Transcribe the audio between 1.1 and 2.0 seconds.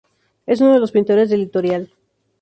del litoral